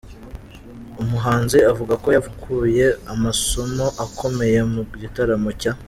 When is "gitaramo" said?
5.01-5.49